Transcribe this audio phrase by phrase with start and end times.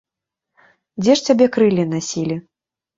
[1.03, 2.45] Дзе ж цябе крыллі насілі?